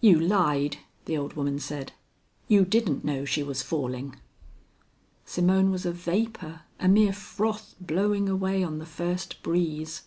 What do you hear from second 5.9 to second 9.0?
vapor, a mere froth blowing away on the